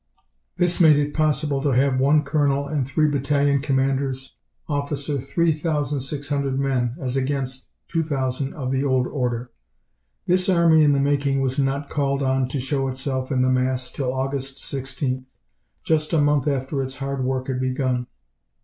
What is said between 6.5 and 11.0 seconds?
men, as against 2,000 of the old order. This army in the